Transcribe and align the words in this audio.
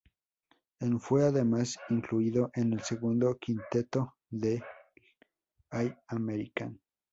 En 0.79 0.99
fue 0.99 1.25
además 1.27 1.77
incluido 1.91 2.49
en 2.55 2.73
el 2.73 2.81
segundo 2.81 3.37
quinteto 3.37 4.15
del 4.31 4.63
All-American. 5.69 6.81